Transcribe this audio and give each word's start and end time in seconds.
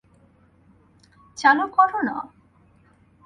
চালু 1.37 1.65
করো 1.75 1.99
না। 2.01 2.15